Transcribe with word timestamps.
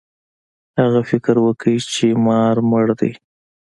هغه 0.79 1.01
فکر 1.09 1.35
وکړ 1.45 1.75
چې 1.93 2.05
مار 2.25 2.55
مړ 2.69 2.85
دی. 2.99 3.11